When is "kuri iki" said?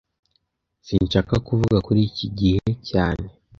1.85-2.27